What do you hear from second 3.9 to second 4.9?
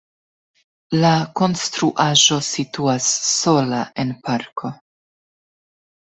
en parko.